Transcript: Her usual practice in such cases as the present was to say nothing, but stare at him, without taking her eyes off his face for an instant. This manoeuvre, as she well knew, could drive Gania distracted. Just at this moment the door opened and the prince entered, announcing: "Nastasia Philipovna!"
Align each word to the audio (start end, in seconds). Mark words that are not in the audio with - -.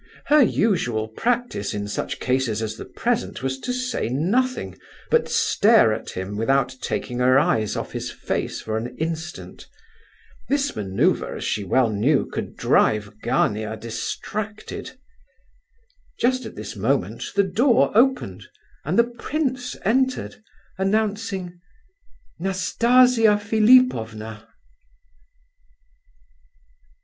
Her 0.25 0.41
usual 0.41 1.07
practice 1.09 1.75
in 1.75 1.87
such 1.87 2.19
cases 2.19 2.63
as 2.63 2.75
the 2.75 2.85
present 2.85 3.43
was 3.43 3.59
to 3.59 3.71
say 3.71 4.09
nothing, 4.09 4.79
but 5.11 5.29
stare 5.29 5.93
at 5.93 6.09
him, 6.09 6.37
without 6.37 6.75
taking 6.81 7.19
her 7.19 7.37
eyes 7.37 7.75
off 7.75 7.91
his 7.91 8.09
face 8.09 8.59
for 8.61 8.77
an 8.77 8.97
instant. 8.97 9.67
This 10.49 10.75
manoeuvre, 10.75 11.37
as 11.37 11.43
she 11.43 11.63
well 11.63 11.91
knew, 11.91 12.25
could 12.25 12.57
drive 12.57 13.13
Gania 13.21 13.77
distracted. 13.77 14.97
Just 16.19 16.47
at 16.47 16.55
this 16.55 16.75
moment 16.75 17.25
the 17.35 17.43
door 17.43 17.91
opened 17.95 18.47
and 18.83 18.97
the 18.97 19.03
prince 19.03 19.75
entered, 19.85 20.41
announcing: 20.79 21.59
"Nastasia 22.39 23.37
Philipovna!" 23.37 24.47